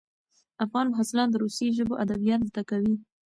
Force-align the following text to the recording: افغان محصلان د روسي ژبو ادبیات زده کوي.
افغان 0.65 0.85
محصلان 0.89 1.27
د 1.31 1.35
روسي 1.43 1.67
ژبو 1.77 1.99
ادبیات 2.03 2.41
زده 2.49 2.63
کوي. 2.69 2.95